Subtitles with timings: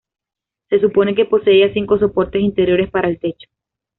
[0.71, 3.47] Se supone que poseía cinco soportes interiores para el techo.